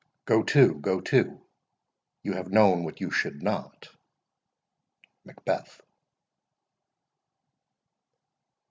[0.25, 3.89] —Go to, go to,—You have known what you should not.
[5.23, 5.79] MACBETH.